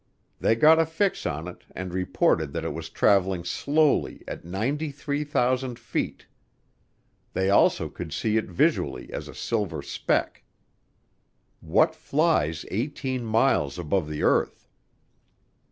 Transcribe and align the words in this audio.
They 0.39 0.55
got 0.55 0.79
a 0.79 0.85
fix 0.87 1.27
on 1.27 1.47
it 1.47 1.63
and 1.75 1.93
reported 1.93 2.53
that 2.53 2.65
it 2.65 2.73
was 2.73 2.89
traveling 2.89 3.43
slowly 3.43 4.23
at 4.27 4.43
93,000 4.43 5.77
feet. 5.77 6.25
They 7.33 7.51
also 7.51 7.87
could 7.87 8.11
see 8.11 8.35
it 8.35 8.45
visually 8.45 9.13
as 9.13 9.27
a 9.27 9.35
silver 9.35 9.83
speck. 9.83 10.41
What 11.59 11.93
flies 11.93 12.65
18 12.71 13.23
miles 13.25 13.77
above 13.77 14.09
the 14.09 14.23
earth? 14.23 14.67